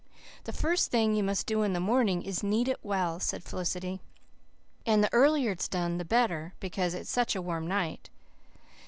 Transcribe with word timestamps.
"The 0.45 0.51
first 0.51 0.89
thing 0.89 1.13
you 1.13 1.21
must 1.21 1.45
do 1.45 1.61
in 1.61 1.73
the 1.73 1.79
morning 1.79 2.23
is 2.23 2.41
knead 2.41 2.67
it 2.67 2.79
well," 2.81 3.19
said 3.19 3.43
Felicity, 3.43 4.01
"and 4.83 5.03
the 5.03 5.13
earlier 5.13 5.51
it's 5.51 5.67
done 5.67 5.99
the 5.99 6.05
better 6.05 6.55
because 6.59 6.95
it's 6.95 7.07
such 7.11 7.35
a 7.35 7.39
warm 7.43 7.67
night." 7.67 8.09